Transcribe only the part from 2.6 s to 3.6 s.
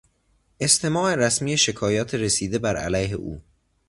علیه او